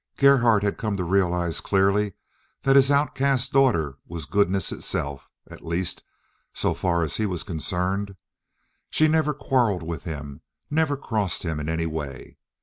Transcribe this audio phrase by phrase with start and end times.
[0.17, 2.13] Gerhardt had come to realize clearly
[2.63, 6.01] that his outcast daughter was goodness itself—at least,
[6.55, 8.15] so far as he was concerned.
[8.89, 10.41] She never quarreled with him,
[10.71, 12.39] never crossed him in any way.